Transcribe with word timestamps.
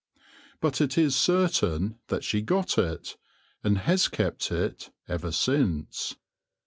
But 0.61 0.81
it 0.81 0.97
is 0.97 1.15
certain 1.15 1.99
that 2.07 2.23
she 2.23 2.41
got 2.41 2.79
it, 2.79 3.17
and 3.63 3.77
has 3.77 4.07
kept 4.07 4.51
it 4.51 4.89
ever 5.07 5.31
since. 5.31 6.15